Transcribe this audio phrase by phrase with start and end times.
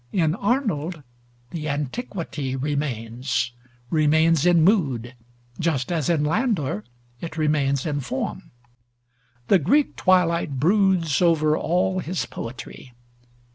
[0.11, 1.03] In Arnold
[1.51, 3.51] the antiquity remains;
[3.91, 5.13] remains in mood,
[5.59, 6.83] just as in Landor
[7.19, 8.49] it remains in form.
[9.47, 12.93] The Greek twilight broods over all his poetry.